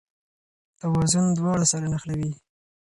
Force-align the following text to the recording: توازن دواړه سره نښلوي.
توازن 0.79 1.25
دواړه 1.37 1.65
سره 1.71 1.85
نښلوي. 1.93 2.31